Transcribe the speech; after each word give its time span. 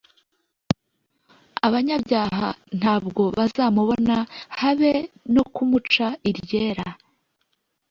Abanyabyaha 1.67 2.47
ntabwo 2.79 3.23
bazamubona 3.37 4.15
habe 4.61 4.91
no 5.33 5.43
kumuca 5.53 6.05
iryera 6.29 6.87